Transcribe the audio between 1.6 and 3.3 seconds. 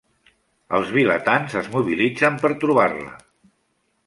es mobilitzen per trobar-la.